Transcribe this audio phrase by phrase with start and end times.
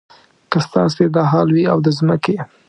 [0.51, 2.35] که ستاسې دا حال وي او د ځمکې.